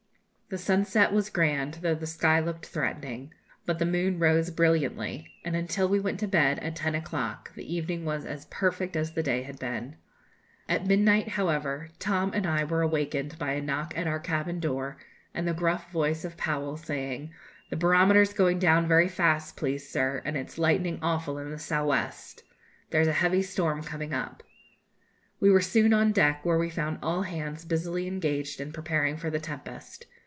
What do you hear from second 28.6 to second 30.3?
preparing for the tempest.